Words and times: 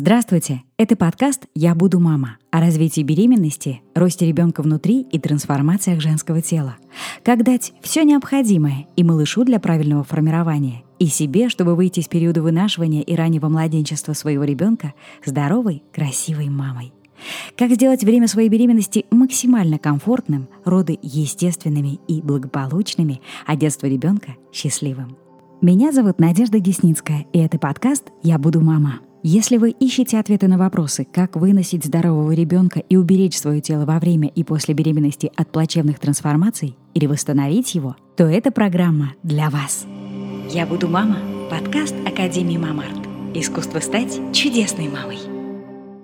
Здравствуйте! 0.00 0.62
Это 0.76 0.94
подкаст 0.94 1.46
«Я 1.56 1.74
буду 1.74 1.98
мама» 1.98 2.38
о 2.52 2.60
развитии 2.60 3.00
беременности, 3.00 3.82
росте 3.96 4.28
ребенка 4.28 4.62
внутри 4.62 5.00
и 5.00 5.18
трансформациях 5.18 6.00
женского 6.00 6.40
тела. 6.40 6.76
Как 7.24 7.42
дать 7.42 7.72
все 7.82 8.04
необходимое 8.04 8.86
и 8.94 9.02
малышу 9.02 9.42
для 9.42 9.58
правильного 9.58 10.04
формирования, 10.04 10.84
и 11.00 11.06
себе, 11.06 11.48
чтобы 11.48 11.74
выйти 11.74 11.98
из 11.98 12.06
периода 12.06 12.42
вынашивания 12.42 13.02
и 13.02 13.16
раннего 13.16 13.48
младенчества 13.48 14.12
своего 14.12 14.44
ребенка 14.44 14.94
здоровой, 15.26 15.82
красивой 15.92 16.48
мамой. 16.48 16.92
Как 17.56 17.72
сделать 17.72 18.04
время 18.04 18.28
своей 18.28 18.48
беременности 18.48 19.04
максимально 19.10 19.80
комфортным, 19.80 20.46
роды 20.64 20.96
естественными 21.02 21.98
и 22.06 22.22
благополучными, 22.22 23.20
а 23.46 23.56
детство 23.56 23.88
ребенка 23.88 24.36
счастливым. 24.52 25.16
Меня 25.60 25.90
зовут 25.90 26.20
Надежда 26.20 26.60
Десницкая, 26.60 27.26
и 27.32 27.40
это 27.40 27.58
подкаст 27.58 28.12
«Я 28.22 28.38
буду 28.38 28.60
мама». 28.60 29.00
Если 29.30 29.58
вы 29.58 29.72
ищете 29.72 30.18
ответы 30.18 30.48
на 30.48 30.56
вопросы, 30.56 31.04
как 31.04 31.36
выносить 31.36 31.84
здорового 31.84 32.32
ребенка 32.32 32.78
и 32.80 32.96
уберечь 32.96 33.36
свое 33.36 33.60
тело 33.60 33.84
во 33.84 33.98
время 33.98 34.28
и 34.28 34.42
после 34.42 34.72
беременности 34.72 35.30
от 35.36 35.52
плачевных 35.52 35.98
трансформаций 35.98 36.78
или 36.94 37.04
восстановить 37.04 37.74
его, 37.74 37.94
то 38.16 38.24
эта 38.24 38.50
программа 38.50 39.12
для 39.22 39.50
вас. 39.50 39.84
«Я 40.50 40.64
буду 40.64 40.88
мама»— 40.88 41.18
подкаст 41.50 41.94
Академии 42.06 42.56
Мамарт. 42.56 43.06
Искусство 43.34 43.80
стать 43.80 44.18
чудесной 44.32 44.88
мамой. 44.88 45.18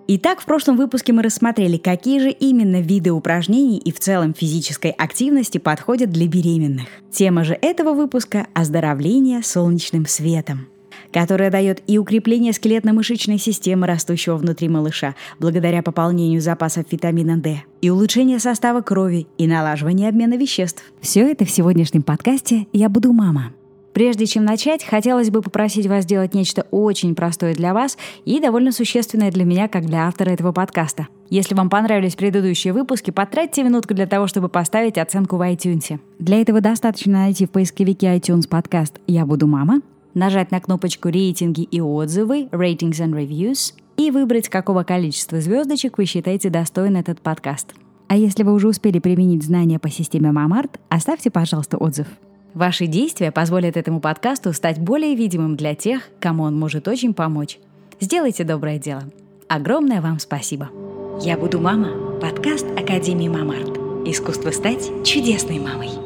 Итак, 0.06 0.42
в 0.42 0.44
прошлом 0.44 0.76
выпуске 0.76 1.14
мы 1.14 1.22
рассмотрели, 1.22 1.78
какие 1.78 2.18
же 2.18 2.30
именно 2.30 2.82
виды 2.82 3.10
упражнений 3.10 3.78
и 3.78 3.90
в 3.90 4.00
целом 4.00 4.34
физической 4.34 4.90
активности 4.90 5.56
подходят 5.56 6.10
для 6.10 6.28
беременных. 6.28 6.88
Тема 7.10 7.42
же 7.44 7.58
этого 7.62 7.94
выпуска– 7.94 8.48
оздоровление 8.52 9.42
солнечным 9.42 10.04
светом– 10.04 10.66
которая 11.14 11.48
дает 11.48 11.80
и 11.86 11.96
укрепление 11.96 12.52
скелетно-мышечной 12.52 13.38
системы 13.38 13.86
растущего 13.86 14.36
внутри 14.36 14.68
малыша 14.68 15.14
благодаря 15.38 15.80
пополнению 15.80 16.40
запасов 16.40 16.86
витамина 16.90 17.36
D, 17.36 17.62
и 17.80 17.88
улучшение 17.88 18.40
состава 18.40 18.80
крови, 18.80 19.28
и 19.38 19.46
налаживание 19.46 20.08
обмена 20.08 20.34
веществ. 20.34 20.82
Все 21.00 21.30
это 21.30 21.44
в 21.44 21.50
сегодняшнем 21.50 22.02
подкасте 22.02 22.66
«Я 22.72 22.88
буду 22.88 23.12
мама». 23.12 23.52
Прежде 23.92 24.26
чем 24.26 24.44
начать, 24.44 24.82
хотелось 24.82 25.30
бы 25.30 25.40
попросить 25.40 25.86
вас 25.86 26.02
сделать 26.02 26.34
нечто 26.34 26.66
очень 26.72 27.14
простое 27.14 27.54
для 27.54 27.72
вас 27.74 27.96
и 28.24 28.40
довольно 28.40 28.72
существенное 28.72 29.30
для 29.30 29.44
меня, 29.44 29.68
как 29.68 29.86
для 29.86 30.08
автора 30.08 30.30
этого 30.30 30.50
подкаста. 30.50 31.06
Если 31.30 31.54
вам 31.54 31.70
понравились 31.70 32.16
предыдущие 32.16 32.72
выпуски, 32.72 33.12
потратьте 33.12 33.62
минутку 33.62 33.94
для 33.94 34.08
того, 34.08 34.26
чтобы 34.26 34.48
поставить 34.48 34.98
оценку 34.98 35.36
в 35.36 35.42
iTunes. 35.42 36.00
Для 36.18 36.40
этого 36.40 36.60
достаточно 36.60 37.12
найти 37.12 37.46
в 37.46 37.50
поисковике 37.50 38.08
iTunes 38.16 38.48
подкаст 38.48 38.98
«Я 39.06 39.24
буду 39.24 39.46
мама», 39.46 39.80
нажать 40.14 40.50
на 40.50 40.60
кнопочку 40.60 41.08
«Рейтинги 41.08 41.62
и 41.62 41.80
отзывы» 41.80 42.48
«Ratings 42.52 43.00
and 43.00 43.12
Reviews» 43.12 43.74
и 43.96 44.10
выбрать, 44.10 44.48
какого 44.48 44.82
количества 44.82 45.40
звездочек 45.40 45.98
вы 45.98 46.06
считаете 46.06 46.50
достоин 46.50 46.96
этот 46.96 47.20
подкаст. 47.20 47.74
А 48.08 48.16
если 48.16 48.42
вы 48.42 48.52
уже 48.52 48.68
успели 48.68 48.98
применить 48.98 49.44
знания 49.44 49.78
по 49.78 49.88
системе 49.88 50.32
Мамарт, 50.32 50.80
оставьте, 50.88 51.30
пожалуйста, 51.30 51.78
отзыв. 51.78 52.06
Ваши 52.54 52.86
действия 52.86 53.32
позволят 53.32 53.76
этому 53.76 54.00
подкасту 54.00 54.52
стать 54.52 54.78
более 54.78 55.16
видимым 55.16 55.56
для 55.56 55.74
тех, 55.74 56.02
кому 56.20 56.44
он 56.44 56.58
может 56.58 56.86
очень 56.86 57.14
помочь. 57.14 57.58
Сделайте 58.00 58.44
доброе 58.44 58.78
дело. 58.78 59.04
Огромное 59.48 60.00
вам 60.00 60.18
спасибо. 60.18 60.70
Я 61.20 61.36
буду 61.36 61.60
мама. 61.60 62.18
Подкаст 62.20 62.66
Академии 62.78 63.28
Мамарт. 63.28 63.78
Искусство 64.06 64.50
стать 64.50 64.90
чудесной 65.04 65.58
мамой. 65.58 66.03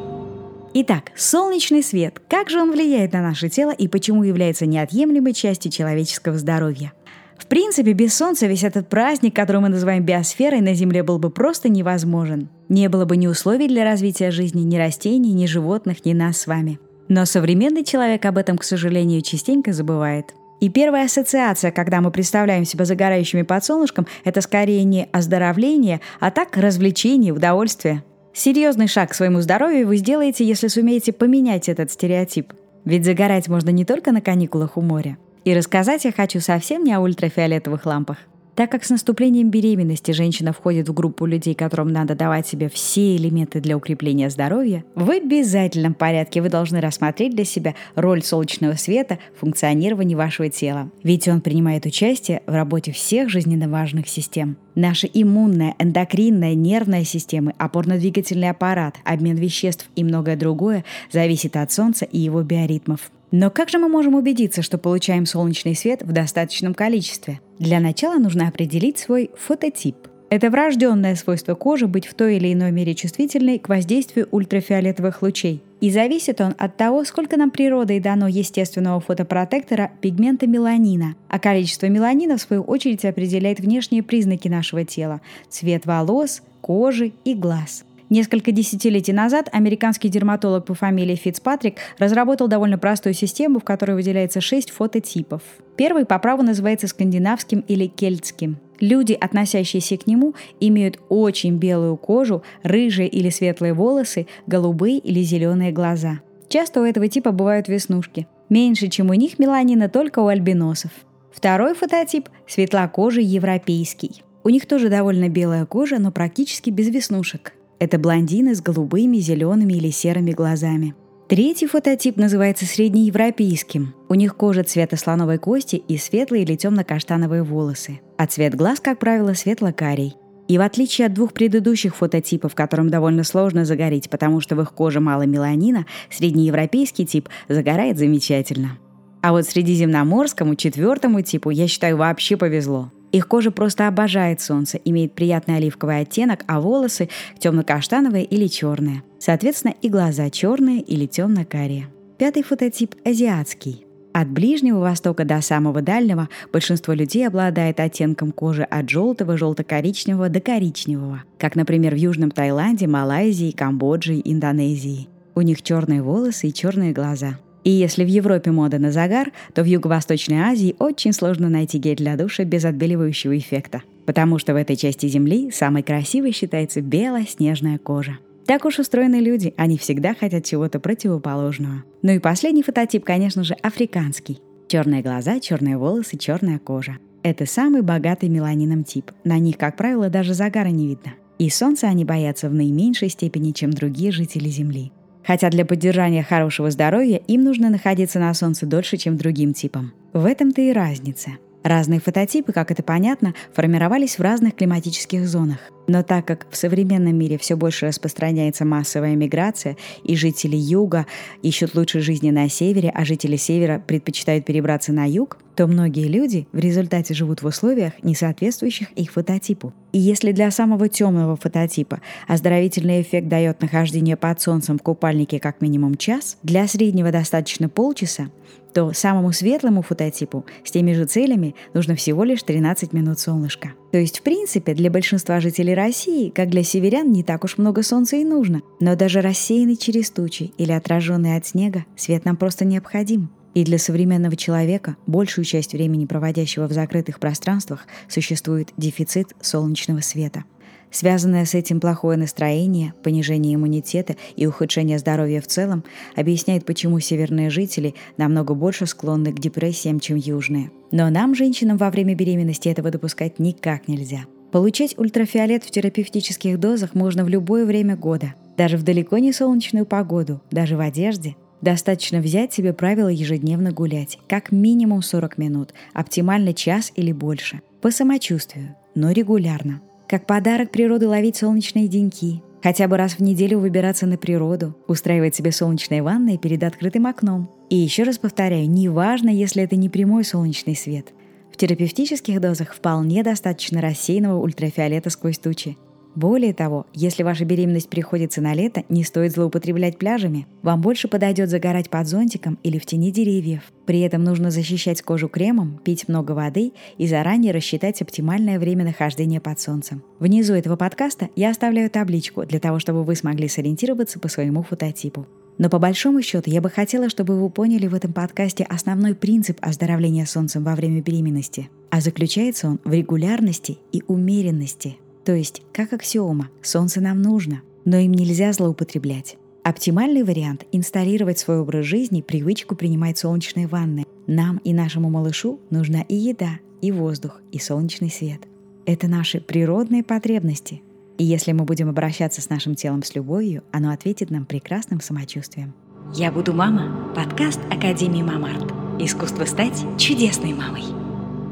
Итак, 0.74 1.12
солнечный 1.16 1.82
свет. 1.82 2.20
Как 2.28 2.50
же 2.50 2.60
он 2.60 2.70
влияет 2.70 3.12
на 3.14 3.22
наше 3.22 3.48
тело 3.48 3.70
и 3.70 3.88
почему 3.88 4.22
является 4.22 4.66
неотъемлемой 4.66 5.32
частью 5.32 5.72
человеческого 5.72 6.36
здоровья? 6.36 6.92
В 7.38 7.46
принципе, 7.46 7.92
без 7.92 8.14
Солнца 8.14 8.46
весь 8.46 8.64
этот 8.64 8.88
праздник, 8.88 9.34
который 9.34 9.62
мы 9.62 9.70
называем 9.70 10.04
биосферой, 10.04 10.60
на 10.60 10.74
Земле 10.74 11.02
был 11.02 11.18
бы 11.18 11.30
просто 11.30 11.70
невозможен. 11.70 12.50
Не 12.68 12.88
было 12.88 13.06
бы 13.06 13.16
ни 13.16 13.26
условий 13.26 13.68
для 13.68 13.84
развития 13.84 14.30
жизни, 14.30 14.62
ни 14.62 14.76
растений, 14.76 15.32
ни 15.32 15.46
животных, 15.46 16.04
ни 16.04 16.12
нас 16.12 16.38
с 16.38 16.46
вами. 16.46 16.78
Но 17.08 17.24
современный 17.24 17.84
человек 17.84 18.26
об 18.26 18.36
этом, 18.36 18.58
к 18.58 18.64
сожалению, 18.64 19.22
частенько 19.22 19.72
забывает. 19.72 20.34
И 20.60 20.68
первая 20.68 21.06
ассоциация, 21.06 21.70
когда 21.70 22.00
мы 22.00 22.10
представляем 22.10 22.64
себя 22.64 22.84
загорающими 22.84 23.42
под 23.42 23.64
солнышком, 23.64 24.06
это 24.24 24.42
скорее 24.42 24.84
не 24.84 25.08
оздоровление, 25.12 26.00
а 26.20 26.30
так 26.30 26.56
развлечение, 26.56 27.32
удовольствие. 27.32 28.02
Серьезный 28.38 28.86
шаг 28.86 29.10
к 29.10 29.14
своему 29.14 29.40
здоровью 29.40 29.88
вы 29.88 29.96
сделаете, 29.96 30.44
если 30.44 30.68
сумеете 30.68 31.12
поменять 31.12 31.68
этот 31.68 31.90
стереотип. 31.90 32.52
Ведь 32.84 33.04
загорать 33.04 33.48
можно 33.48 33.70
не 33.70 33.84
только 33.84 34.12
на 34.12 34.20
каникулах 34.20 34.76
у 34.76 34.80
моря. 34.80 35.18
И 35.42 35.52
рассказать 35.52 36.04
я 36.04 36.12
хочу 36.12 36.38
совсем 36.38 36.84
не 36.84 36.92
о 36.92 37.00
ультрафиолетовых 37.00 37.84
лампах. 37.84 38.18
Так 38.58 38.72
как 38.72 38.82
с 38.82 38.90
наступлением 38.90 39.50
беременности 39.50 40.10
женщина 40.10 40.52
входит 40.52 40.88
в 40.88 40.92
группу 40.92 41.26
людей, 41.26 41.54
которым 41.54 41.92
надо 41.92 42.16
давать 42.16 42.48
себе 42.48 42.68
все 42.68 43.14
элементы 43.14 43.60
для 43.60 43.76
укрепления 43.76 44.30
здоровья, 44.30 44.84
в 44.96 45.08
обязательном 45.10 45.94
порядке 45.94 46.42
вы 46.42 46.48
должны 46.48 46.80
рассмотреть 46.80 47.36
для 47.36 47.44
себя 47.44 47.76
роль 47.94 48.20
солнечного 48.20 48.74
света 48.74 49.20
в 49.36 49.42
функционировании 49.42 50.16
вашего 50.16 50.50
тела. 50.50 50.90
Ведь 51.04 51.28
он 51.28 51.40
принимает 51.40 51.86
участие 51.86 52.42
в 52.48 52.52
работе 52.52 52.90
всех 52.90 53.28
жизненно 53.28 53.68
важных 53.68 54.08
систем. 54.08 54.56
Наша 54.74 55.06
иммунная, 55.06 55.76
эндокринная, 55.78 56.54
нервная 56.54 57.04
системы, 57.04 57.54
опорно-двигательный 57.58 58.50
аппарат, 58.50 58.96
обмен 59.04 59.36
веществ 59.36 59.88
и 59.94 60.02
многое 60.02 60.34
другое 60.34 60.84
зависит 61.12 61.54
от 61.56 61.70
Солнца 61.70 62.06
и 62.06 62.18
его 62.18 62.42
биоритмов. 62.42 63.12
Но 63.30 63.50
как 63.50 63.68
же 63.68 63.78
мы 63.78 63.88
можем 63.88 64.14
убедиться, 64.14 64.62
что 64.62 64.78
получаем 64.78 65.26
солнечный 65.26 65.74
свет 65.74 66.02
в 66.02 66.12
достаточном 66.12 66.74
количестве? 66.74 67.40
Для 67.58 67.80
начала 67.80 68.18
нужно 68.18 68.48
определить 68.48 68.98
свой 68.98 69.30
фототип. 69.36 69.96
Это 70.30 70.50
врожденное 70.50 71.14
свойство 71.14 71.54
кожи 71.54 71.86
быть 71.86 72.06
в 72.06 72.14
той 72.14 72.36
или 72.36 72.52
иной 72.52 72.70
мере 72.70 72.94
чувствительной 72.94 73.58
к 73.58 73.68
воздействию 73.68 74.28
ультрафиолетовых 74.30 75.22
лучей. 75.22 75.62
И 75.80 75.90
зависит 75.90 76.40
он 76.40 76.54
от 76.58 76.76
того, 76.76 77.04
сколько 77.04 77.36
нам 77.36 77.50
природой 77.50 78.00
дано 78.00 78.28
естественного 78.28 79.00
фотопротектора 79.00 79.90
пигмента 80.00 80.46
меланина. 80.46 81.14
А 81.28 81.38
количество 81.38 81.86
меланина, 81.86 82.36
в 82.36 82.42
свою 82.42 82.62
очередь, 82.62 83.04
определяет 83.04 83.60
внешние 83.60 84.02
признаки 84.02 84.48
нашего 84.48 84.84
тела– 84.84 85.20
цвет 85.48 85.86
волос, 85.86 86.42
кожи 86.60 87.12
и 87.24 87.34
глаз. 87.34 87.84
Несколько 88.10 88.52
десятилетий 88.52 89.12
назад 89.12 89.50
американский 89.52 90.08
дерматолог 90.08 90.64
по 90.64 90.74
фамилии 90.74 91.14
Фицпатрик 91.14 91.76
разработал 91.98 92.48
довольно 92.48 92.78
простую 92.78 93.12
систему, 93.12 93.60
в 93.60 93.64
которой 93.64 93.92
выделяется 93.96 94.40
шесть 94.40 94.70
фототипов. 94.70 95.42
Первый 95.76 96.06
по 96.06 96.18
праву 96.18 96.42
называется 96.42 96.88
скандинавским 96.88 97.60
или 97.68 97.86
кельтским. 97.86 98.56
Люди, 98.80 99.12
относящиеся 99.12 99.98
к 99.98 100.06
нему, 100.06 100.34
имеют 100.58 100.98
очень 101.10 101.58
белую 101.58 101.96
кожу, 101.96 102.42
рыжие 102.62 103.08
или 103.08 103.28
светлые 103.28 103.74
волосы, 103.74 104.26
голубые 104.46 104.98
или 104.98 105.20
зеленые 105.20 105.72
глаза. 105.72 106.20
Часто 106.48 106.80
у 106.80 106.84
этого 106.84 107.08
типа 107.08 107.32
бывают 107.32 107.68
веснушки. 107.68 108.26
Меньше, 108.48 108.88
чем 108.88 109.10
у 109.10 109.14
них 109.14 109.38
меланина, 109.38 109.90
только 109.90 110.20
у 110.20 110.28
альбиносов. 110.28 110.92
Второй 111.30 111.74
фототип– 111.74 112.30
светлокожий 112.46 113.24
европейский. 113.24 114.22
У 114.44 114.48
них 114.48 114.64
тоже 114.66 114.88
довольно 114.88 115.28
белая 115.28 115.66
кожа, 115.66 115.98
но 115.98 116.10
практически 116.10 116.70
без 116.70 116.88
веснушек. 116.88 117.52
Это 117.78 117.98
блондины 117.98 118.54
с 118.54 118.60
голубыми, 118.60 119.18
зелеными 119.18 119.74
или 119.74 119.90
серыми 119.90 120.32
глазами. 120.32 120.94
Третий 121.28 121.66
фототип 121.66 122.16
называется 122.16 122.64
среднеевропейским. 122.64 123.94
У 124.08 124.14
них 124.14 124.34
кожа 124.34 124.64
цвета 124.64 124.96
слоновой 124.96 125.38
кости 125.38 125.76
и 125.76 125.98
светлые 125.98 126.42
или 126.42 126.56
темно-каштановые 126.56 127.42
волосы. 127.42 128.00
А 128.16 128.26
цвет 128.26 128.54
глаз, 128.54 128.80
как 128.80 128.98
правило, 128.98 129.34
светло-карий. 129.34 130.14
И 130.48 130.56
в 130.56 130.62
отличие 130.62 131.06
от 131.06 131.12
двух 131.12 131.34
предыдущих 131.34 131.94
фототипов, 131.94 132.54
которым 132.54 132.88
довольно 132.88 133.22
сложно 133.22 133.66
загореть, 133.66 134.08
потому 134.08 134.40
что 134.40 134.56
в 134.56 134.62
их 134.62 134.72
коже 134.72 135.00
мало 135.00 135.22
меланина, 135.22 135.84
среднеевропейский 136.10 137.04
тип 137.04 137.28
загорает 137.48 137.98
замечательно. 137.98 138.78
А 139.20 139.32
вот 139.32 139.44
средиземноморскому 139.44 140.54
четвертому 140.54 141.20
типу, 141.20 141.50
я 141.50 141.68
считаю, 141.68 141.98
вообще 141.98 142.38
повезло. 142.38 142.90
Их 143.12 143.26
кожа 143.26 143.50
просто 143.50 143.88
обожает 143.88 144.40
солнце, 144.40 144.78
имеет 144.84 145.12
приятный 145.14 145.56
оливковый 145.56 146.00
оттенок, 146.00 146.44
а 146.46 146.60
волосы 146.60 147.08
темно-каштановые 147.38 148.24
или 148.24 148.46
черные. 148.46 149.02
Соответственно, 149.18 149.74
и 149.80 149.88
глаза 149.88 150.30
черные 150.30 150.80
или 150.80 151.06
темно-карие. 151.06 151.88
Пятый 152.18 152.42
фототип– 152.42 152.94
азиатский. 153.04 153.84
От 154.12 154.28
Ближнего 154.28 154.80
Востока 154.80 155.24
до 155.24 155.40
самого 155.40 155.80
Дальнего 155.80 156.28
большинство 156.52 156.92
людей 156.92 157.26
обладает 157.26 157.78
оттенком 157.78 158.32
кожи 158.32 158.62
от 158.62 158.88
желтого, 158.90 159.36
желто-коричневого 159.36 160.28
до 160.28 160.40
коричневого, 160.40 161.22
как, 161.38 161.56
например, 161.56 161.94
в 161.94 161.98
Южном 161.98 162.30
Таиланде, 162.30 162.86
Малайзии, 162.88 163.52
Камбодже 163.52 164.20
Индонезии. 164.24 165.08
У 165.34 165.42
них 165.42 165.62
черные 165.62 166.02
волосы 166.02 166.48
и 166.48 166.52
черные 166.52 166.92
глаза– 166.92 167.38
и 167.68 167.70
если 167.70 168.02
в 168.02 168.08
Европе 168.08 168.50
мода 168.50 168.78
на 168.78 168.90
загар, 168.90 169.30
то 169.52 169.62
в 169.62 169.66
Юго-Восточной 169.66 170.38
Азии 170.38 170.74
очень 170.78 171.12
сложно 171.12 171.50
найти 171.50 171.76
гель 171.76 171.98
для 171.98 172.16
душа 172.16 172.44
без 172.44 172.64
отбеливающего 172.64 173.36
эффекта. 173.36 173.82
Потому 174.06 174.38
что 174.38 174.54
в 174.54 174.56
этой 174.56 174.74
части 174.74 175.04
Земли 175.06 175.50
самой 175.50 175.82
красивой 175.82 176.32
считается 176.32 176.80
белая 176.80 177.26
снежная 177.26 177.76
кожа. 177.76 178.16
Так 178.46 178.64
уж 178.64 178.78
устроены 178.78 179.16
люди, 179.16 179.52
они 179.58 179.76
всегда 179.76 180.14
хотят 180.14 180.46
чего-то 180.46 180.80
противоположного. 180.80 181.84
Ну 182.00 182.12
и 182.12 182.18
последний 182.18 182.62
фототип, 182.62 183.04
конечно 183.04 183.44
же, 183.44 183.52
африканский. 183.62 184.40
Черные 184.66 185.02
глаза, 185.02 185.38
черные 185.38 185.76
волосы, 185.76 186.16
черная 186.16 186.58
кожа. 186.58 186.96
Это 187.22 187.44
самый 187.44 187.82
богатый 187.82 188.30
меланином 188.30 188.82
тип. 188.82 189.12
На 189.24 189.38
них, 189.38 189.58
как 189.58 189.76
правило, 189.76 190.08
даже 190.08 190.32
загара 190.32 190.68
не 190.68 190.86
видно. 190.86 191.12
И 191.38 191.50
солнца 191.50 191.88
они 191.88 192.06
боятся 192.06 192.48
в 192.48 192.54
наименьшей 192.54 193.10
степени, 193.10 193.52
чем 193.52 193.72
другие 193.72 194.10
жители 194.10 194.48
Земли. 194.48 194.90
Хотя 195.28 195.50
для 195.50 195.66
поддержания 195.66 196.22
хорошего 196.22 196.70
здоровья 196.70 197.18
им 197.18 197.44
нужно 197.44 197.68
находиться 197.68 198.18
на 198.18 198.32
солнце 198.32 198.64
дольше, 198.64 198.96
чем 198.96 199.18
другим 199.18 199.52
типам. 199.52 199.92
В 200.14 200.24
этом-то 200.24 200.62
и 200.62 200.72
разница. 200.72 201.32
Разные 201.62 202.00
фототипы, 202.00 202.54
как 202.54 202.70
это 202.70 202.82
понятно, 202.82 203.34
формировались 203.52 204.18
в 204.18 204.22
разных 204.22 204.56
климатических 204.56 205.28
зонах. 205.28 205.58
Но 205.88 206.02
так 206.02 206.26
как 206.26 206.46
в 206.50 206.56
современном 206.56 207.16
мире 207.16 207.38
все 207.38 207.56
больше 207.56 207.86
распространяется 207.86 208.66
массовая 208.66 209.16
миграция, 209.16 209.76
и 210.04 210.14
жители 210.14 210.54
юга 210.54 211.06
ищут 211.42 211.74
лучшей 211.74 212.02
жизни 212.02 212.30
на 212.30 212.48
севере, 212.50 212.92
а 212.94 213.06
жители 213.06 213.36
севера 213.36 213.82
предпочитают 213.84 214.44
перебраться 214.44 214.92
на 214.92 215.08
юг, 215.08 215.38
то 215.56 215.66
многие 215.66 216.06
люди 216.06 216.46
в 216.52 216.58
результате 216.58 217.14
живут 217.14 217.42
в 217.42 217.46
условиях, 217.46 217.94
не 218.02 218.14
соответствующих 218.14 218.92
их 218.92 219.10
фототипу. 219.10 219.72
И 219.92 219.98
если 219.98 220.32
для 220.32 220.50
самого 220.50 220.88
темного 220.88 221.36
фототипа 221.36 222.00
оздоровительный 222.28 223.00
эффект 223.00 223.26
дает 223.26 223.62
нахождение 223.62 224.16
под 224.16 224.40
солнцем 224.40 224.78
в 224.78 224.82
купальнике 224.82 225.40
как 225.40 225.62
минимум 225.62 225.96
час, 225.96 226.36
для 226.42 226.68
среднего 226.68 227.10
достаточно 227.10 227.68
полчаса, 227.70 228.28
то 228.72 228.92
самому 228.92 229.32
светлому 229.32 229.82
фототипу 229.82 230.44
с 230.62 230.70
теми 230.70 230.92
же 230.92 231.06
целями 231.06 231.54
нужно 231.74 231.96
всего 231.96 232.22
лишь 232.22 232.42
13 232.42 232.92
минут 232.92 233.18
солнышка. 233.18 233.72
То 233.90 233.98
есть, 233.98 234.18
в 234.18 234.22
принципе, 234.22 234.74
для 234.74 234.90
большинства 234.90 235.40
жителей 235.40 235.74
России, 235.74 236.30
как 236.30 236.50
для 236.50 236.62
северян, 236.62 237.10
не 237.10 237.22
так 237.22 237.44
уж 237.44 237.58
много 237.58 237.82
солнца 237.82 238.16
и 238.16 238.24
нужно. 238.24 238.62
Но 238.80 238.96
даже 238.96 239.20
рассеянный 239.20 239.76
через 239.76 240.10
тучи 240.10 240.52
или 240.58 240.72
отраженный 240.72 241.36
от 241.36 241.46
снега, 241.46 241.84
свет 241.96 242.24
нам 242.24 242.36
просто 242.36 242.64
необходим. 242.64 243.30
И 243.54 243.64
для 243.64 243.78
современного 243.78 244.36
человека, 244.36 244.96
большую 245.06 245.44
часть 245.44 245.72
времени 245.72 246.04
проводящего 246.04 246.68
в 246.68 246.72
закрытых 246.72 247.18
пространствах, 247.18 247.86
существует 248.08 248.72
дефицит 248.76 249.34
солнечного 249.40 250.00
света– 250.00 250.44
Связанное 250.90 251.44
с 251.44 251.54
этим 251.54 251.80
плохое 251.80 252.16
настроение, 252.16 252.94
понижение 253.02 253.54
иммунитета 253.54 254.16
и 254.36 254.46
ухудшение 254.46 254.98
здоровья 254.98 255.40
в 255.40 255.46
целом 255.46 255.84
объясняет, 256.16 256.64
почему 256.64 256.98
северные 257.00 257.50
жители 257.50 257.94
намного 258.16 258.54
больше 258.54 258.86
склонны 258.86 259.32
к 259.32 259.38
депрессиям, 259.38 260.00
чем 260.00 260.16
южные. 260.16 260.70
Но 260.90 261.10
нам, 261.10 261.34
женщинам, 261.34 261.76
во 261.76 261.90
время 261.90 262.14
беременности 262.14 262.68
этого 262.68 262.90
допускать 262.90 263.38
никак 263.38 263.88
нельзя. 263.88 264.24
Получать 264.50 264.98
ультрафиолет 264.98 265.62
в 265.62 265.70
терапевтических 265.70 266.58
дозах 266.58 266.94
можно 266.94 267.22
в 267.22 267.28
любое 267.28 267.66
время 267.66 267.96
года, 267.96 268.34
даже 268.56 268.78
в 268.78 268.82
далеко 268.82 269.18
не 269.18 269.32
солнечную 269.32 269.84
погоду, 269.84 270.40
даже 270.50 270.76
в 270.76 270.80
одежде. 270.80 271.36
Достаточно 271.60 272.20
взять 272.20 272.52
себе 272.52 272.72
правило 272.72 273.08
ежедневно 273.08 273.72
гулять, 273.72 274.18
как 274.26 274.52
минимум 274.52 275.02
40 275.02 275.36
минут, 275.38 275.74
оптимально 275.92 276.54
час 276.54 276.92
или 276.96 277.12
больше, 277.12 277.60
по 277.82 277.90
самочувствию, 277.90 278.76
но 278.94 279.10
регулярно. 279.10 279.82
Как 280.08 280.26
подарок 280.26 280.70
природы 280.70 281.06
ловить 281.06 281.36
солнечные 281.36 281.86
деньки, 281.86 282.42
хотя 282.62 282.88
бы 282.88 282.96
раз 282.96 283.12
в 283.14 283.20
неделю 283.20 283.58
выбираться 283.58 284.06
на 284.06 284.16
природу, 284.16 284.74
устраивать 284.86 285.34
себе 285.34 285.52
солнечные 285.52 286.02
ванны 286.02 286.38
перед 286.38 286.62
открытым 286.62 287.06
окном. 287.06 287.50
И 287.68 287.76
еще 287.76 288.04
раз 288.04 288.16
повторяю, 288.16 288.70
неважно, 288.70 289.28
если 289.28 289.62
это 289.62 289.76
не 289.76 289.90
прямой 289.90 290.24
солнечный 290.24 290.76
свет. 290.76 291.12
В 291.52 291.58
терапевтических 291.58 292.40
дозах 292.40 292.74
вполне 292.74 293.22
достаточно 293.22 293.82
рассеянного 293.82 294.40
ультрафиолета 294.40 295.10
сквозь 295.10 295.38
тучи– 295.38 295.76
более 296.18 296.52
того, 296.52 296.86
если 296.92 297.22
ваша 297.22 297.44
беременность 297.44 297.88
приходится 297.88 298.40
на 298.40 298.52
лето, 298.52 298.82
не 298.88 299.04
стоит 299.04 299.32
злоупотреблять 299.32 299.98
пляжами. 299.98 300.46
Вам 300.62 300.80
больше 300.80 301.06
подойдет 301.06 301.48
загорать 301.48 301.90
под 301.90 302.08
зонтиком 302.08 302.58
или 302.64 302.78
в 302.78 302.86
тени 302.86 303.12
деревьев. 303.12 303.62
При 303.86 304.00
этом 304.00 304.24
нужно 304.24 304.50
защищать 304.50 305.00
кожу 305.00 305.28
кремом, 305.28 305.80
пить 305.84 306.08
много 306.08 306.32
воды 306.32 306.72
и 306.98 307.06
заранее 307.06 307.52
рассчитать 307.52 308.02
оптимальное 308.02 308.58
время 308.58 308.84
нахождения 308.84 309.40
под 309.40 309.60
солнцем. 309.60 310.02
Внизу 310.18 310.54
этого 310.54 310.76
подкаста 310.76 311.28
я 311.36 311.50
оставляю 311.50 311.88
табличку 311.88 312.44
для 312.44 312.58
того, 312.58 312.80
чтобы 312.80 313.04
вы 313.04 313.14
смогли 313.14 313.46
сориентироваться 313.48 314.18
по 314.18 314.28
своему 314.28 314.62
фототипу. 314.62 315.26
Но 315.56 315.70
по 315.70 315.78
большому 315.78 316.22
счету 316.22 316.50
я 316.50 316.60
бы 316.60 316.70
хотела, 316.70 317.08
чтобы 317.08 317.40
вы 317.40 317.48
поняли 317.50 317.86
в 317.86 317.94
этом 317.94 318.12
подкасте 318.12 318.64
основной 318.64 319.14
принцип 319.14 319.58
оздоровления 319.60 320.26
солнцем 320.26 320.64
во 320.64 320.74
время 320.74 321.00
беременности. 321.00 321.68
А 321.90 322.00
заключается 322.00 322.68
он 322.68 322.80
в 322.84 322.92
регулярности 322.92 323.78
и 323.92 324.02
умеренности– 324.06 324.98
то 325.28 325.34
есть, 325.34 325.60
как 325.74 325.92
аксиома, 325.92 326.48
солнце 326.62 327.02
нам 327.02 327.20
нужно, 327.20 327.60
но 327.84 327.98
им 327.98 328.14
нельзя 328.14 328.50
злоупотреблять. 328.54 329.36
Оптимальный 329.62 330.22
вариант– 330.22 330.64
инсталлировать 330.72 331.38
свой 331.38 331.60
образ 331.60 331.84
жизни 331.84 332.22
привычку 332.22 332.74
принимать 332.74 333.18
солнечные 333.18 333.66
ванны. 333.66 334.06
Нам 334.26 334.56
и 334.64 334.72
нашему 334.72 335.10
малышу 335.10 335.60
нужна 335.68 336.00
и 336.00 336.14
еда, 336.14 336.60
и 336.80 336.92
воздух, 336.92 337.42
и 337.52 337.58
солнечный 337.58 338.10
свет. 338.10 338.40
Это 338.86 339.06
наши 339.06 339.42
природные 339.42 340.02
потребности. 340.02 340.80
И 341.18 341.24
если 341.24 341.52
мы 341.52 341.64
будем 341.66 341.90
обращаться 341.90 342.40
с 342.40 342.48
нашим 342.48 342.74
телом 342.74 343.02
с 343.02 343.14
любовью, 343.14 343.64
оно 343.70 343.90
ответит 343.90 344.30
нам 344.30 344.46
прекрасным 344.46 345.02
самочувствием. 345.02 345.74
Я 346.14 346.32
буду 346.32 346.54
мама. 346.54 347.12
Подкаст 347.14 347.60
Академии 347.70 348.22
Мамарт. 348.22 348.72
Искусство 348.98 349.44
стать 349.44 349.78
чудесной 349.98 350.54
мамой. 350.54 350.84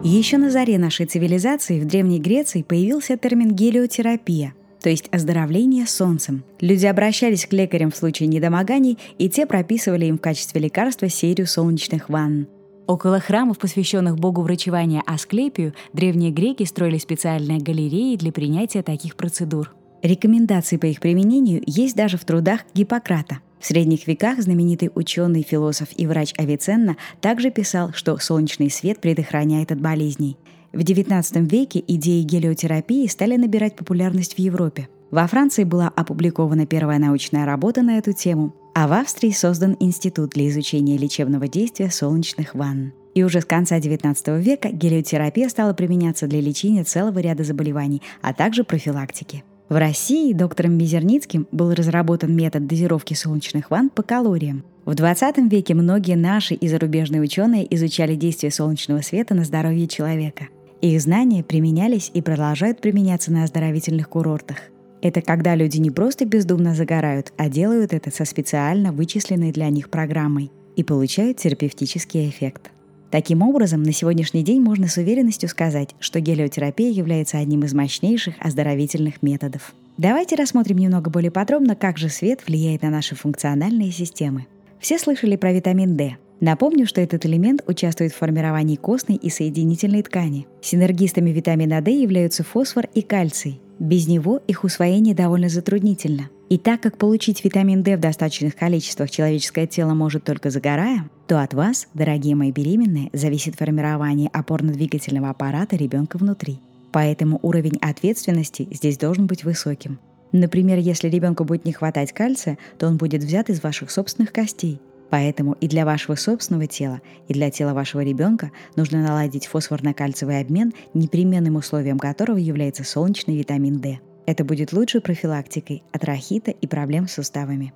Еще 0.08 0.38
на 0.38 0.50
заре 0.53 0.79
нашей 0.79 1.06
цивилизации 1.06 1.81
в 1.81 1.85
Древней 1.85 2.20
Греции 2.20 2.62
появился 2.62 3.17
термин 3.17 3.53
гелиотерапия, 3.53 4.55
то 4.81 4.88
есть 4.88 5.08
оздоровление 5.11 5.85
солнцем. 5.85 6.44
Люди 6.61 6.87
обращались 6.87 7.44
к 7.44 7.53
лекарям 7.53 7.91
в 7.91 7.97
случае 7.97 8.29
недомоганий, 8.29 8.99
и 9.19 9.29
те 9.29 9.47
прописывали 9.47 10.05
им 10.06 10.19
в 10.19 10.20
качестве 10.20 10.61
лекарства 10.61 11.08
серию 11.08 11.49
солнечных 11.49 12.08
ванн. 12.08 12.47
Около 12.87 13.19
храмов, 13.19 13.58
посвященных 13.58 14.17
богу 14.17 14.43
врачевания 14.43 15.03
Асклепию, 15.05 15.75
древние 15.93 16.31
греки 16.31 16.62
строили 16.62 16.99
специальные 16.99 17.59
галереи 17.59 18.14
для 18.14 18.31
принятия 18.31 18.85
таких 18.85 19.17
процедур. 19.17 19.75
Рекомендации 20.05 20.76
по 20.76 20.87
их 20.87 21.00
применению 21.00 21.64
есть 21.67 21.97
даже 21.97 22.17
в 22.17 22.25
трудах 22.25 22.61
Гиппократа. 22.75 23.41
В 23.58 23.67
средних 23.67 24.06
веках 24.06 24.41
знаменитый 24.41 24.91
ученый, 24.94 25.43
философ 25.43 25.88
и 25.97 26.06
врач 26.06 26.35
Авиценна 26.37 26.97
также 27.20 27.50
писал, 27.50 27.93
что 27.93 28.19
солнечный 28.19 28.70
свет 28.70 29.00
предохраняет 29.00 29.73
от 29.73 29.81
болезней. 29.81 30.37
В 30.73 30.81
XIX 30.81 31.49
веке 31.49 31.82
идеи 31.87 32.23
гелиотерапии 32.23 33.06
стали 33.06 33.37
набирать 33.37 33.76
популярность 33.76 34.35
в 34.35 34.38
Европе. 34.38 34.88
Во 35.11 35.26
Франции 35.26 35.64
была 35.64 35.88
опубликована 35.88 36.67
первая 36.67 36.99
научная 36.99 37.47
работа 37.47 37.82
на 37.82 37.97
эту 37.99 38.12
тему, 38.12 38.55
а 38.75 38.88
в 38.88 38.93
Австрии 38.93 39.31
создан 39.31 39.76
институт 39.81 40.31
для 40.31 40.49
изучения 40.49 40.99
лечебного 40.99 41.49
действия 41.49 41.91
солнечных 41.91 42.55
ванн. 42.55 42.93
И 43.14 43.23
уже 43.23 43.41
с 43.41 43.47
конца 43.47 43.79
XIX 43.79 44.38
века 44.43 44.69
гелиотерапия 44.70 45.49
стала 45.49 45.73
применяться 45.73 46.26
для 46.26 46.43
лечения 46.43 46.85
целого 46.85 47.19
ряда 47.20 47.44
заболеваний, 47.44 48.02
а 48.21 48.35
также 48.35 48.64
профилактики. 48.64 49.45
В 49.68 49.76
России 49.76 50.32
доктором 50.32 50.78
Мизерницким 50.78 51.49
был 51.50 51.75
разработан 51.75 52.35
метод 52.37 52.68
дозировки 52.68 53.14
солнечных 53.14 53.73
ванн 53.73 53.90
по 53.90 54.04
калориям. 54.04 54.62
В 54.85 54.94
20 54.94 55.38
веке 55.50 55.75
многие 55.75 56.14
наши 56.14 56.54
и 56.54 56.68
зарубежные 56.68 57.20
ученые 57.20 57.75
изучали 57.75 58.14
действие 58.14 58.52
солнечного 58.52 59.00
света 59.00 59.35
на 59.35 59.42
здоровье 59.42 59.88
человека. 59.88 60.46
Их 60.82 61.00
знания 61.00 61.42
применялись 61.42 62.12
и 62.14 62.23
продолжают 62.23 62.80
применяться 62.80 63.32
на 63.32 63.42
оздоровительных 63.42 64.08
курортах. 64.08 64.58
Это 65.02 65.20
когда 65.20 65.56
люди 65.56 65.78
не 65.78 65.90
просто 65.90 66.26
бездумно 66.26 66.76
загорают, 66.76 67.32
а 67.37 67.49
делают 67.49 67.92
это 67.92 68.12
со 68.12 68.25
специально 68.25 68.92
вычисленной 68.92 69.50
для 69.50 69.68
них 69.70 69.90
программой 69.90 70.52
и 70.76 70.85
получают 70.85 71.38
терапевтический 71.38 72.28
эффект. 72.28 72.70
Таким 73.10 73.42
образом, 73.42 73.82
на 73.82 73.92
сегодняшний 73.92 74.42
день 74.42 74.60
можно 74.60 74.88
с 74.88 74.96
уверенностью 74.96 75.48
сказать, 75.48 75.94
что 76.00 76.20
гелиотерапия 76.20 76.90
является 76.90 77.38
одним 77.38 77.64
из 77.64 77.72
мощнейших 77.72 78.34
оздоровительных 78.40 79.22
методов. 79.22 79.75
Давайте 79.96 80.36
рассмотрим 80.36 80.78
немного 80.78 81.10
более 81.10 81.30
подробно, 81.30 81.75
как 81.75 81.98
же 81.98 82.08
свет 82.08 82.40
влияет 82.46 82.82
на 82.82 82.90
наши 82.90 83.14
функциональные 83.14 83.92
системы. 83.92 84.46
Все 84.80 84.98
слышали 84.98 85.36
про 85.36 85.52
витамин 85.52 85.96
D. 85.96 86.16
Напомню, 86.40 86.86
что 86.86 87.00
этот 87.00 87.25
элемент 87.25 87.62
участвует 87.66 88.12
в 88.12 88.16
формировании 88.16 88.76
костной 88.76 89.16
и 89.16 89.30
соединительной 89.30 90.02
ткани. 90.02 90.46
Синергистами 90.60 91.30
витамина 91.30 91.80
D 91.80 91.92
являются 91.92 92.44
фосфор 92.44 92.88
и 92.92 93.00
кальций. 93.00 93.58
Без 93.78 94.09
него 94.09 94.40
их 94.47 94.64
усвоение 94.64 95.14
довольно 95.14 95.49
затруднительно. 95.49 96.30
И 96.49 96.59
так 96.59 96.80
как 96.80 96.97
получить 96.97 97.45
витамин 97.45 97.83
D 97.83 97.97
в 97.97 98.00
достаточных 98.00 98.54
количествах 98.54 99.11
человеческое 99.11 99.66
тело 99.66 99.95
может 99.95 100.25
только 100.25 100.50
загорая, 100.50 101.11
то 101.26 101.42
от 101.42 101.54
вас, 101.54 101.88
дорогие 101.92 102.37
мои 102.37 102.52
беременные, 102.52 103.11
зависит 103.12 103.56
формирование 103.56 104.30
опорно-двигательного 104.33 105.30
аппарата 105.30 105.76
ребенка 105.76 106.18
внутри. 106.18 106.61
Поэтому 106.92 107.38
уровень 107.42 107.78
ответственности 107.80 108.68
здесь 108.71 108.97
должен 108.97 109.26
быть 109.26 109.45
высоким. 109.45 109.99
Например, 110.33 110.78
если 110.78 111.09
ребенку 111.09 111.45
будет 111.45 111.64
не 111.64 111.73
хватать 111.73 112.12
кальция, 112.12 112.59
то 112.78 112.87
он 112.87 112.97
будет 112.97 113.25
взят 113.25 113.50
из 113.50 113.62
ваших 113.62 113.90
собственных 113.90 114.33
костей. 114.33 114.80
Поэтому 115.10 115.52
и 115.60 115.68
для 115.68 115.84
вашего 115.84 116.16
собственного 116.16 116.66
тела, 116.66 117.00
и 117.28 117.32
для 117.32 117.50
тела 117.50 117.75
вашего 117.75 118.00
ребенка 118.00 118.50
нужно 118.75 119.02
наладить 119.02 119.46
фосфорно-кальциевый 119.46 120.40
обмен, 120.40 120.72
непременным 120.94 121.56
условием 121.56 121.98
которого 121.98 122.38
является 122.38 122.84
солнечный 122.84 123.36
витамин 123.36 123.78
D– 123.80 124.00
это 124.26 124.44
будет 124.44 124.72
лучшей 124.72 125.00
профилактикой 125.00 125.84
от 125.92 126.04
рахита 126.04 126.50
и 126.50 126.66
проблем 126.66 127.06
с 127.06 127.12
суставами. 127.12 127.72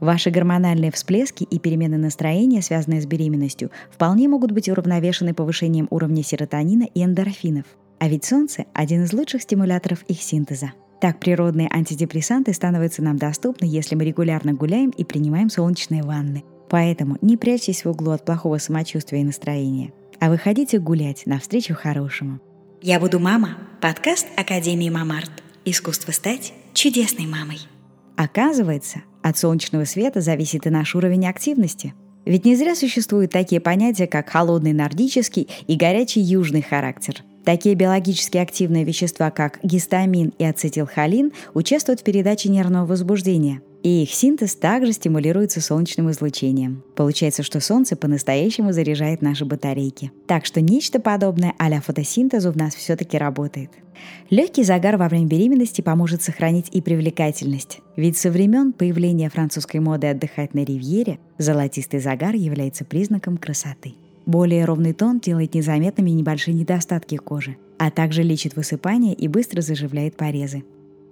Ваши 0.00 0.30
гормональные 0.30 0.90
всплески 0.90 1.44
и 1.44 1.58
перемены 1.58 1.98
настроения, 1.98 2.62
связанные 2.62 3.02
с 3.02 3.06
беременностью, 3.06 3.70
вполне 3.90 4.28
могут 4.28 4.50
быть 4.50 4.70
уравновешены 4.70 5.34
повышением 5.34 5.88
уровня 5.90 6.22
серотонина 6.22 6.84
и 6.84 7.04
эндорфинов. 7.04 7.66
А 7.98 8.08
ведь 8.08 8.24
солнце– 8.24 8.64
один 8.72 9.04
из 9.04 9.12
лучших 9.12 9.42
стимуляторов 9.42 10.02
их 10.04 10.22
синтеза. 10.22 10.72
Так 11.02 11.20
природные 11.20 11.68
антидепрессанты 11.70 12.54
становятся 12.54 13.02
нам 13.02 13.18
доступны, 13.18 13.66
если 13.66 13.94
мы 13.94 14.04
регулярно 14.04 14.54
гуляем 14.54 14.88
и 14.90 15.04
принимаем 15.04 15.50
солнечные 15.50 16.02
ванны. 16.02 16.44
Поэтому 16.70 17.18
не 17.20 17.36
прячьтесь 17.36 17.84
в 17.84 17.90
углу 17.90 18.12
от 18.12 18.24
плохого 18.24 18.58
самочувствия 18.58 19.20
и 19.20 19.24
настроения, 19.24 19.92
а 20.20 20.30
выходите 20.30 20.78
гулять 20.78 21.26
навстречу 21.26 21.74
хорошему. 21.74 22.38
Я 22.80 23.00
буду 23.00 23.18
мама. 23.18 23.58
Подкаст 23.80 24.28
Академии 24.36 24.88
Мамарт. 24.88 25.30
Искусство 25.64 26.12
стать 26.12 26.54
чудесной 26.72 27.26
мамой. 27.26 27.58
Оказывается, 28.16 29.02
от 29.20 29.36
солнечного 29.36 29.84
света 29.84 30.20
зависит 30.20 30.66
и 30.66 30.70
наш 30.70 30.94
уровень 30.94 31.26
активности. 31.26 31.92
Ведь 32.24 32.44
не 32.44 32.54
зря 32.54 32.76
существуют 32.76 33.32
такие 33.32 33.60
понятия, 33.60 34.06
как 34.06 34.30
холодный 34.30 34.72
нордический 34.72 35.48
и 35.66 35.74
горячий 35.76 36.20
южный 36.20 36.62
характер– 36.62 37.16
Такие 37.44 37.74
биологически 37.74 38.36
активные 38.36 38.84
вещества, 38.84 39.30
как 39.30 39.60
гистамин 39.62 40.34
и 40.38 40.44
ацетилхолин, 40.44 41.32
участвуют 41.54 42.00
в 42.00 42.04
передаче 42.04 42.50
нервного 42.50 42.84
возбуждения, 42.84 43.62
и 43.82 44.02
их 44.02 44.10
синтез 44.10 44.54
также 44.54 44.92
стимулируется 44.92 45.60
солнечным 45.60 46.10
излучением. 46.10 46.82
Получается, 46.94 47.42
что 47.42 47.60
солнце 47.60 47.96
по-настоящему 47.96 48.72
заряжает 48.72 49.22
наши 49.22 49.44
батарейки. 49.44 50.12
Так 50.26 50.44
что 50.46 50.60
нечто 50.60 51.00
подобное 51.00 51.54
а-ля 51.58 51.80
фотосинтезу 51.80 52.52
в 52.52 52.56
нас 52.56 52.74
все-таки 52.74 53.16
работает. 53.16 53.70
Легкий 54.30 54.64
загар 54.64 54.96
во 54.96 55.08
время 55.08 55.26
беременности 55.26 55.80
поможет 55.80 56.22
сохранить 56.22 56.68
и 56.72 56.80
привлекательность. 56.80 57.80
Ведь 57.96 58.16
со 58.16 58.30
времен 58.30 58.72
появления 58.72 59.28
французской 59.28 59.78
моды 59.78 60.08
отдыхать 60.08 60.54
на 60.54 60.64
ривьере 60.64 61.18
золотистый 61.38 62.00
загар 62.00 62.34
является 62.34 62.84
признаком 62.84 63.36
красоты. 63.36 63.94
Более 64.26 64.64
ровный 64.64 64.92
тон 64.92 65.18
делает 65.18 65.54
незаметными 65.54 66.10
небольшие 66.10 66.54
недостатки 66.54 67.16
кожи, 67.16 67.56
а 67.78 67.90
также 67.90 68.22
лечит 68.22 68.54
высыпание 68.56 69.14
и 69.14 69.28
быстро 69.28 69.60
заживляет 69.60 70.16
порезы. 70.16 70.62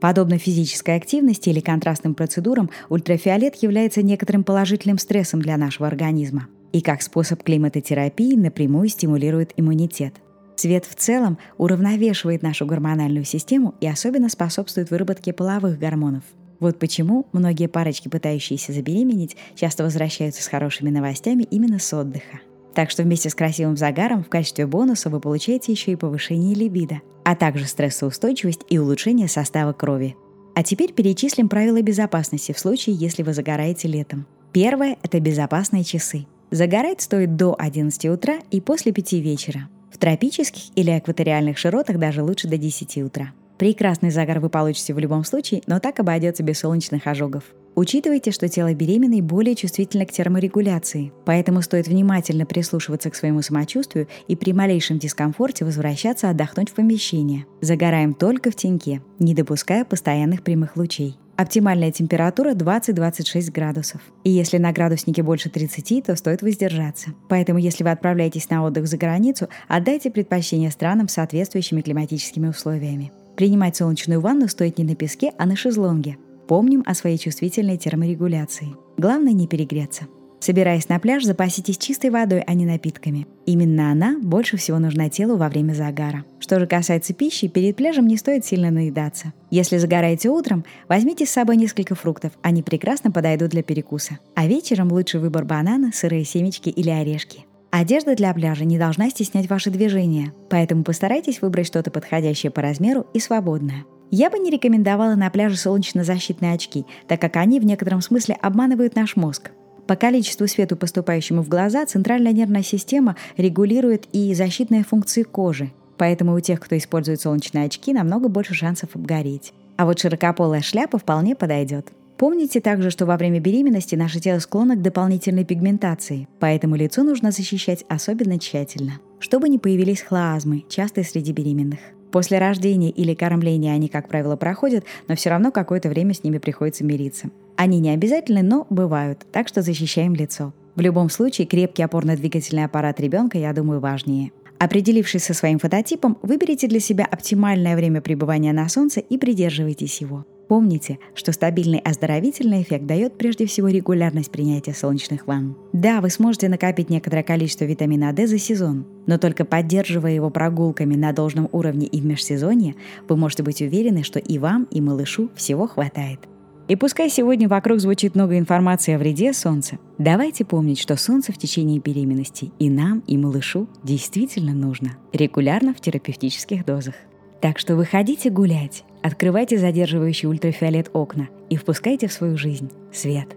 Подобно 0.00 0.38
физической 0.38 0.94
активности 0.96 1.48
или 1.48 1.60
контрастным 1.60 2.14
процедурам, 2.14 2.70
ультрафиолет 2.88 3.56
является 3.56 4.02
некоторым 4.02 4.44
положительным 4.44 4.98
стрессом 4.98 5.42
для 5.42 5.56
нашего 5.56 5.88
организма 5.88 6.46
и 6.72 6.80
как 6.80 7.02
способ 7.02 7.42
климатотерапии 7.42 8.34
напрямую 8.34 8.88
стимулирует 8.88 9.52
иммунитет. 9.56 10.14
Цвет 10.56 10.84
в 10.84 10.94
целом 10.94 11.38
уравновешивает 11.56 12.42
нашу 12.42 12.66
гормональную 12.66 13.24
систему 13.24 13.74
и 13.80 13.86
особенно 13.86 14.28
способствует 14.28 14.90
выработке 14.90 15.32
половых 15.32 15.78
гормонов. 15.78 16.24
Вот 16.60 16.78
почему 16.78 17.26
многие 17.32 17.68
парочки, 17.68 18.08
пытающиеся 18.08 18.72
забеременеть, 18.72 19.36
часто 19.54 19.84
возвращаются 19.84 20.42
с 20.42 20.48
хорошими 20.48 20.90
новостями 20.90 21.44
именно 21.44 21.78
с 21.78 21.92
отдыха. 21.92 22.40
Так 22.74 22.90
что 22.90 23.02
вместе 23.02 23.30
с 23.30 23.34
красивым 23.34 23.76
загаром 23.76 24.24
в 24.24 24.28
качестве 24.28 24.66
бонуса 24.66 25.10
вы 25.10 25.20
получаете 25.20 25.72
еще 25.72 25.92
и 25.92 25.96
повышение 25.96 26.54
либидо, 26.54 27.00
а 27.28 27.36
также 27.36 27.66
стрессоустойчивость 27.66 28.62
и 28.70 28.78
улучшение 28.78 29.28
состава 29.28 29.74
крови. 29.74 30.16
А 30.54 30.62
теперь 30.62 30.94
перечислим 30.94 31.50
правила 31.50 31.82
безопасности 31.82 32.52
в 32.52 32.58
случае, 32.58 32.96
если 32.96 33.22
вы 33.22 33.34
загораете 33.34 33.86
летом. 33.86 34.24
Первое– 34.50 34.96
это 35.02 35.20
безопасные 35.20 35.84
часы. 35.84 36.24
Загорать 36.50 37.02
стоит 37.02 37.36
до 37.36 37.54
11 37.58 38.06
утра 38.06 38.38
и 38.50 38.62
после 38.62 38.92
5 38.92 39.12
вечера. 39.12 39.68
В 39.92 39.98
тропических 39.98 40.74
или 40.74 40.98
экваториальных 40.98 41.58
широтах 41.58 41.98
даже 41.98 42.22
лучше 42.22 42.48
до 42.48 42.56
10 42.56 42.96
утра. 43.02 43.34
Прекрасный 43.58 44.08
загар 44.08 44.40
вы 44.40 44.48
получите 44.48 44.94
в 44.94 44.98
любом 44.98 45.22
случае, 45.24 45.60
но 45.66 45.80
так 45.80 46.00
обойдется 46.00 46.42
без 46.42 46.60
солнечных 46.60 47.06
ожогов. 47.06 47.44
Учитывайте, 47.78 48.32
что 48.32 48.48
тело 48.48 48.74
беременной 48.74 49.20
более 49.20 49.54
чувствительно 49.54 50.04
к 50.04 50.10
терморегуляции, 50.10 51.12
поэтому 51.24 51.62
стоит 51.62 51.86
внимательно 51.86 52.44
прислушиваться 52.44 53.08
к 53.08 53.14
своему 53.14 53.40
самочувствию 53.40 54.08
и 54.26 54.34
при 54.34 54.52
малейшем 54.52 54.98
дискомфорте 54.98 55.64
возвращаться 55.64 56.28
отдохнуть 56.28 56.70
в 56.70 56.74
помещение. 56.74 57.46
Загораем 57.60 58.14
только 58.14 58.50
в 58.50 58.56
теньке, 58.56 59.00
не 59.20 59.32
допуская 59.32 59.84
постоянных 59.84 60.42
прямых 60.42 60.76
лучей. 60.76 61.18
Оптимальная 61.36 61.92
температура 61.92 62.54
20-26 62.54 63.52
градусов. 63.52 64.00
И 64.24 64.30
если 64.30 64.58
на 64.58 64.72
градуснике 64.72 65.22
больше 65.22 65.48
30, 65.48 66.04
то 66.04 66.16
стоит 66.16 66.42
воздержаться. 66.42 67.10
Поэтому, 67.28 67.60
если 67.60 67.84
вы 67.84 67.92
отправляетесь 67.92 68.50
на 68.50 68.64
отдых 68.64 68.88
за 68.88 68.96
границу, 68.96 69.48
отдайте 69.68 70.10
предпочтение 70.10 70.72
странам 70.72 71.06
с 71.06 71.12
соответствующими 71.12 71.82
климатическими 71.82 72.48
условиями. 72.48 73.12
Принимать 73.36 73.76
солнечную 73.76 74.20
ванну 74.20 74.48
стоит 74.48 74.78
не 74.78 74.84
на 74.84 74.96
песке, 74.96 75.30
а 75.38 75.46
на 75.46 75.54
шезлонге. 75.54 76.18
Помним 76.48 76.82
о 76.86 76.94
своей 76.94 77.18
чувствительной 77.18 77.76
терморегуляции. 77.76 78.68
Главное 78.96 79.34
не 79.34 79.46
перегреться. 79.46 80.06
Собираясь 80.40 80.88
на 80.88 80.98
пляж, 80.98 81.24
запаситесь 81.24 81.76
чистой 81.76 82.08
водой, 82.08 82.42
а 82.46 82.54
не 82.54 82.64
напитками. 82.64 83.26
Именно 83.44 83.90
она 83.92 84.16
больше 84.22 84.56
всего 84.56 84.78
нужна 84.78 85.10
телу 85.10 85.36
во 85.36 85.50
время 85.50 85.74
загара. 85.74 86.24
Что 86.38 86.58
же 86.58 86.66
касается 86.66 87.12
пищи, 87.12 87.48
перед 87.48 87.76
пляжем 87.76 88.06
не 88.06 88.16
стоит 88.16 88.46
сильно 88.46 88.70
наедаться. 88.70 89.34
Если 89.50 89.76
загораете 89.76 90.30
утром, 90.30 90.64
возьмите 90.88 91.26
с 91.26 91.30
собой 91.30 91.56
несколько 91.56 91.94
фруктов, 91.94 92.32
они 92.40 92.62
прекрасно 92.62 93.10
подойдут 93.10 93.50
для 93.50 93.62
перекуса. 93.62 94.18
А 94.34 94.46
вечером 94.46 94.90
лучший 94.90 95.20
выбор 95.20 95.44
банана, 95.44 95.90
сырые 95.92 96.24
семечки 96.24 96.70
или 96.70 96.88
орешки. 96.88 97.44
Одежда 97.70 98.16
для 98.16 98.32
пляжа 98.32 98.64
не 98.64 98.78
должна 98.78 99.10
стеснять 99.10 99.50
ваши 99.50 99.70
движения, 99.70 100.32
поэтому 100.48 100.82
постарайтесь 100.82 101.42
выбрать 101.42 101.66
что-то 101.66 101.90
подходящее 101.90 102.50
по 102.50 102.62
размеру 102.62 103.06
и 103.12 103.20
свободное. 103.20 103.84
Я 104.10 104.30
бы 104.30 104.38
не 104.38 104.50
рекомендовала 104.50 105.14
на 105.14 105.28
пляже 105.28 105.56
солнечно-защитные 105.56 106.54
очки, 106.54 106.86
так 107.06 107.20
как 107.20 107.36
они 107.36 107.60
в 107.60 107.64
некотором 107.64 108.00
смысле 108.00 108.36
обманывают 108.40 108.96
наш 108.96 109.16
мозг. 109.16 109.50
По 109.86 109.96
количеству 109.96 110.46
света, 110.46 110.76
поступающему 110.76 111.42
в 111.42 111.48
глаза, 111.48 111.84
центральная 111.86 112.32
нервная 112.32 112.62
система 112.62 113.16
регулирует 113.36 114.06
и 114.12 114.34
защитные 114.34 114.84
функции 114.84 115.22
кожи, 115.22 115.72
поэтому 115.96 116.34
у 116.34 116.40
тех, 116.40 116.60
кто 116.60 116.76
использует 116.76 117.20
солнечные 117.20 117.66
очки, 117.66 117.92
намного 117.92 118.28
больше 118.28 118.54
шансов 118.54 118.90
обгореть. 118.94 119.52
А 119.76 119.84
вот 119.84 119.98
широкополая 119.98 120.62
шляпа 120.62 120.98
вполне 120.98 121.36
подойдет. 121.36 121.88
Помните 122.16 122.60
также, 122.60 122.90
что 122.90 123.06
во 123.06 123.16
время 123.16 123.40
беременности 123.40 123.94
наше 123.94 124.20
тело 124.20 124.40
склонно 124.40 124.74
к 124.74 124.82
дополнительной 124.82 125.44
пигментации, 125.44 126.28
поэтому 126.40 126.74
лицо 126.76 127.02
нужно 127.02 127.30
защищать 127.30 127.84
особенно 127.88 128.38
тщательно, 128.38 129.00
чтобы 129.20 129.48
не 129.48 129.58
появились 129.58 130.02
хлоазмы, 130.02 130.64
частые 130.68 131.04
среди 131.04 131.32
беременных. 131.32 131.78
После 132.10 132.38
рождения 132.38 132.90
или 132.90 133.14
кормления 133.14 133.72
они, 133.72 133.88
как 133.88 134.08
правило, 134.08 134.36
проходят, 134.36 134.84
но 135.08 135.16
все 135.16 135.30
равно 135.30 135.50
какое-то 135.50 135.88
время 135.88 136.14
с 136.14 136.24
ними 136.24 136.38
приходится 136.38 136.84
мириться. 136.84 137.30
Они 137.56 137.80
не 137.80 137.90
обязательны, 137.90 138.42
но 138.42 138.66
бывают, 138.70 139.26
так 139.32 139.48
что 139.48 139.62
защищаем 139.62 140.14
лицо. 140.14 140.52
В 140.74 140.80
любом 140.80 141.10
случае, 141.10 141.46
крепкий 141.46 141.82
опорно-двигательный 141.82 142.64
аппарат 142.64 143.00
ребенка, 143.00 143.36
я 143.36 143.52
думаю, 143.52 143.80
важнее. 143.80 144.30
Определившись 144.58 145.24
со 145.24 145.34
своим 145.34 145.58
фототипом, 145.58 146.18
выберите 146.22 146.66
для 146.66 146.80
себя 146.80 147.04
оптимальное 147.04 147.76
время 147.76 148.00
пребывания 148.00 148.52
на 148.52 148.68
солнце 148.68 149.00
и 149.00 149.18
придерживайтесь 149.18 150.00
его. 150.00 150.24
Помните, 150.48 150.98
что 151.14 151.32
стабильный 151.32 151.78
оздоровительный 151.78 152.62
эффект 152.62 152.86
дает 152.86 153.18
прежде 153.18 153.44
всего 153.44 153.68
регулярность 153.68 154.30
принятия 154.30 154.72
солнечных 154.72 155.26
ванн. 155.26 155.56
Да, 155.74 156.00
вы 156.00 156.08
сможете 156.08 156.48
накопить 156.48 156.88
некоторое 156.88 157.22
количество 157.22 157.66
витамина 157.66 158.14
D 158.14 158.26
за 158.26 158.38
сезон, 158.38 158.86
но 159.06 159.18
только 159.18 159.44
поддерживая 159.44 160.12
его 160.12 160.30
прогулками 160.30 160.96
на 160.96 161.12
должном 161.12 161.50
уровне 161.52 161.86
и 161.86 162.00
в 162.00 162.06
межсезонье, 162.06 162.76
вы 163.08 163.16
можете 163.18 163.42
быть 163.42 163.60
уверены, 163.60 164.02
что 164.02 164.18
и 164.18 164.38
вам, 164.38 164.64
и 164.70 164.80
малышу 164.80 165.30
всего 165.36 165.66
хватает. 165.66 166.20
И 166.66 166.76
пускай 166.76 167.08
сегодня 167.08 167.48
вокруг 167.48 167.80
звучит 167.80 168.14
много 168.14 168.38
информации 168.38 168.94
о 168.94 168.98
вреде 168.98 169.32
солнца, 169.32 169.78
давайте 169.98 170.44
помнить, 170.44 170.78
что 170.78 170.96
солнце 170.96 171.32
в 171.32 171.38
течение 171.38 171.78
беременности 171.78 172.52
и 172.58 172.68
нам, 172.68 173.02
и 173.06 173.16
малышу 173.16 173.68
действительно 173.82 174.52
нужно, 174.52 174.96
регулярно 175.12 175.74
в 175.74 175.80
терапевтических 175.80 176.66
дозах. 176.66 176.94
Так 177.40 177.60
что 177.60 177.76
выходите 177.76 178.30
гулять, 178.30 178.82
открывайте 179.00 179.58
задерживающий 179.58 180.28
ультрафиолет 180.28 180.90
окна 180.92 181.28
и 181.48 181.56
впускайте 181.56 182.08
в 182.08 182.12
свою 182.12 182.36
жизнь 182.36 182.70
свет. 182.92 183.28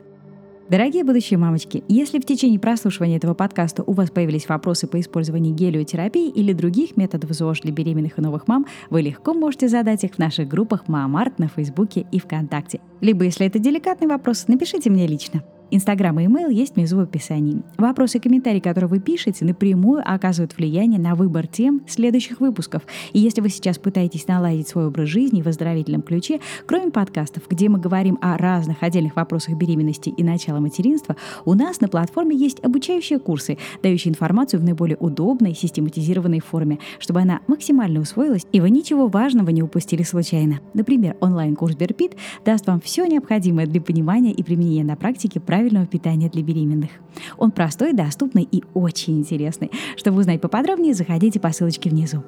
Дорогие 0.70 1.04
будущие 1.04 1.38
мамочки, 1.38 1.84
если 1.88 2.18
в 2.18 2.26
течение 2.26 2.60
прослушивания 2.60 3.18
этого 3.18 3.34
подкаста 3.36 3.84
у 3.86 3.92
вас 3.92 4.10
появились 4.10 4.48
вопросы 4.48 4.88
по 4.88 5.00
использованию 5.00 5.54
гелиотерапии 5.54 6.30
или 6.30 6.54
других 6.54 6.98
методов 6.98 7.32
ЗОЖ 7.32 7.62
для 7.62 7.74
беременных 7.74 8.18
и 8.18 8.22
новых 8.22 8.48
мам, 8.48 8.66
вы 8.90 9.02
легко 9.02 9.34
можете 9.34 9.68
задать 9.68 10.04
их 10.04 10.16
в 10.16 10.18
наших 10.18 10.48
группах 10.48 10.88
Мамарт 10.88 11.38
на 11.40 11.50
Фейсбуке 11.50 12.08
и 12.12 12.20
ВКонтакте. 12.20 12.80
Либо, 13.02 13.26
если 13.26 13.46
это 13.46 13.60
деликатный 13.60 14.08
вопрос, 14.08 14.48
напишите 14.48 14.90
мне 14.90 15.06
лично. 15.06 15.44
Инстаграм 15.72 16.20
и 16.20 16.26
имейл 16.26 16.50
есть 16.50 16.76
внизу 16.76 16.98
в 16.98 17.00
описании. 17.00 17.64
Вопросы 17.78 18.18
и 18.18 18.22
комментарии, 18.22 18.60
которые 18.60 18.90
вы 18.90 19.00
пишете, 19.00 19.46
напрямую 19.46 20.04
оказывают 20.06 20.56
влияние 20.58 21.00
на 21.00 21.16
выбор 21.16 21.48
тем 21.48 21.82
следующих 21.88 22.42
выпусков. 22.42 22.84
И 23.14 23.20
если 23.20 23.40
вы 23.40 23.48
сейчас 23.48 23.78
пытаетесь 23.78 24.28
наладить 24.28 24.68
свой 24.68 24.88
образ 24.88 25.08
жизни 25.08 25.42
в 25.42 25.48
оздоровительном 25.48 26.02
ключе, 26.02 26.42
кроме 26.66 26.92
подкастов, 26.92 27.44
где 27.50 27.70
мы 27.70 27.80
говорим 27.80 28.20
о 28.22 28.38
разных 28.38 28.84
отдельных 28.84 29.16
вопросах 29.16 29.56
беременности 29.56 30.10
и 30.10 30.24
начала 30.26 30.60
материнства, 30.60 31.16
у 31.46 31.54
нас 31.54 31.80
на 31.80 31.88
платформе 31.88 32.36
есть 32.36 32.60
обучающие 32.62 33.18
курсы, 33.18 33.58
дающие 33.82 34.12
информацию 34.12 34.60
в 34.60 34.66
наиболее 34.66 34.98
удобной, 34.98 35.56
систематизированной 35.56 36.42
форме, 36.42 36.80
чтобы 37.00 37.22
она 37.22 37.40
максимально 37.48 38.02
усвоилась, 38.02 38.46
и 38.52 38.60
вы 38.60 38.70
ничего 38.70 39.08
важного 39.08 39.52
не 39.52 39.64
упустили 39.64 40.04
случайно. 40.04 40.60
Например, 40.74 41.16
онлайн-курс 41.22 41.78
Берпит 41.78 42.18
даст 42.44 42.68
вам 42.68 42.82
все 42.82 43.06
необходимое 43.06 43.68
для 43.68 43.80
понимания 43.80 44.34
и 44.34 44.44
применения 44.44 44.84
на 44.84 44.98
практике 44.98 45.40
правильного 45.40 45.61
питания 45.86 46.30
для 46.30 46.44
беременных. 46.44 46.90
Он 47.38 47.52
простой, 47.52 47.94
доступный 47.94 48.48
и 48.50 48.64
очень 48.74 49.20
интересный. 49.20 49.72
Чтобы 49.96 50.20
узнать 50.20 50.42
поподробнее, 50.42 50.94
заходите 50.94 51.40
по 51.40 51.52
ссылочке 51.52 51.90
внизу. 51.90 52.24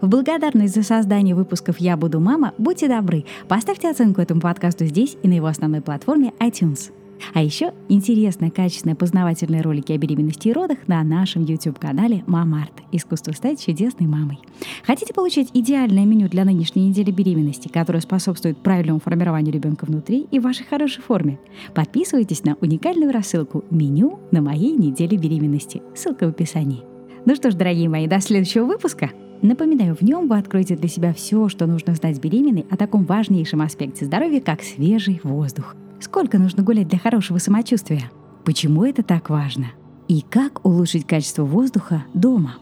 В 0.00 0.08
благодарность 0.08 0.74
за 0.74 0.82
создание 0.82 1.34
выпусков 1.34 1.78
«Я 1.78 1.96
буду 1.96 2.20
мама» 2.20 2.52
будьте 2.58 2.88
добры, 2.88 3.24
поставьте 3.46 3.90
оценку 3.90 4.20
этому 4.20 4.40
подкасту 4.40 4.86
здесь 4.86 5.16
и 5.22 5.28
на 5.28 5.34
его 5.34 5.46
основной 5.46 5.80
платформе 5.80 6.32
iTunes. 6.40 6.90
А 7.34 7.42
еще 7.42 7.72
интересные, 7.88 8.50
качественные, 8.50 8.96
познавательные 8.96 9.62
ролики 9.62 9.92
о 9.92 9.98
беременности 9.98 10.48
и 10.48 10.52
родах 10.52 10.78
на 10.86 11.02
нашем 11.02 11.44
YouTube-канале 11.44 12.24
«Мамарт. 12.26 12.72
Искусство 12.92 13.32
стать 13.32 13.64
чудесной 13.64 14.06
мамой». 14.06 14.38
Хотите 14.84 15.12
получить 15.14 15.50
идеальное 15.54 16.04
меню 16.04 16.28
для 16.28 16.44
нынешней 16.44 16.88
недели 16.88 17.10
беременности, 17.10 17.68
которое 17.68 18.00
способствует 18.00 18.58
правильному 18.58 19.00
формированию 19.00 19.52
ребенка 19.52 19.84
внутри 19.84 20.26
и 20.30 20.38
вашей 20.38 20.64
хорошей 20.64 21.02
форме? 21.02 21.38
Подписывайтесь 21.74 22.44
на 22.44 22.56
уникальную 22.60 23.12
рассылку 23.12 23.64
«Меню 23.70 24.20
на 24.30 24.42
моей 24.42 24.72
неделе 24.72 25.16
беременности». 25.16 25.82
Ссылка 25.94 26.26
в 26.26 26.30
описании. 26.30 26.82
Ну 27.24 27.34
что 27.34 27.50
ж, 27.50 27.54
дорогие 27.54 27.88
мои, 27.88 28.06
до 28.06 28.20
следующего 28.20 28.64
выпуска. 28.64 29.10
Напоминаю, 29.42 29.94
в 29.94 30.02
нем 30.02 30.28
вы 30.28 30.38
откроете 30.38 30.76
для 30.76 30.88
себя 30.88 31.14
все, 31.14 31.48
что 31.48 31.66
нужно 31.66 31.94
знать 31.94 32.20
беременной 32.20 32.66
о 32.70 32.76
таком 32.76 33.04
важнейшем 33.04 33.60
аспекте 33.60 34.04
здоровья, 34.04 34.40
как 34.40 34.62
свежий 34.62 35.20
воздух– 35.22 35.76
Сколько 36.00 36.38
нужно 36.38 36.62
гулять 36.62 36.88
для 36.88 36.98
хорошего 36.98 37.38
самочувствия? 37.38 38.10
Почему 38.44 38.84
это 38.84 39.02
так 39.02 39.30
важно? 39.30 39.66
И 40.06 40.22
как 40.22 40.64
улучшить 40.64 41.06
качество 41.06 41.44
воздуха 41.44 42.04
дома? 42.14 42.54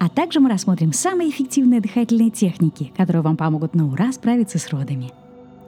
А 0.00 0.08
также 0.08 0.40
мы 0.40 0.48
рассмотрим 0.48 0.92
самые 0.92 1.30
эффективные 1.30 1.80
дыхательные 1.80 2.30
техники, 2.30 2.92
которые 2.96 3.22
вам 3.22 3.36
помогут 3.36 3.74
на 3.74 3.86
ура 3.86 4.12
справиться 4.12 4.58
с 4.58 4.68
родами. 4.70 5.12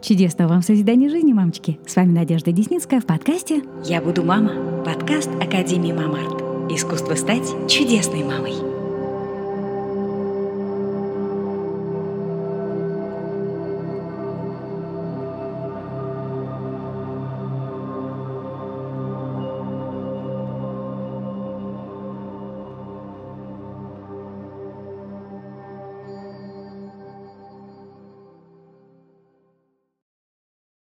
Чудесного 0.03 0.49
вам 0.49 0.62
созидания 0.62 1.11
жизни, 1.11 1.33
мамочки! 1.33 1.79
С 1.87 1.95
вами 1.97 2.12
Надежда 2.12 2.53
Десницкая 2.53 3.00
в 3.00 3.07
подкасте 3.07 3.62
«Я 3.85 4.00
буду 4.00 4.25
мама»– 4.25 4.83
подкаст 4.85 5.29
Академии 5.41 5.93
Мамарт. 5.93 6.41
Искусство 6.73 7.15
стать 7.17 7.47
чудесной 7.69 8.25
мамой. 8.25 8.70